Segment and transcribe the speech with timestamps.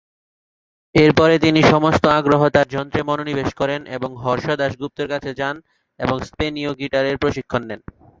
[0.95, 5.55] এরপরে, তিনি সমস্ত আগ্রহ তার-যন্ত্রে মনোনিবেশ করেন এবং হর্ষ দাশগুপ্তের কাছে যান
[5.99, 7.81] এবং স্পেনীয় গিটারের প্রশিক্ষণ নেন।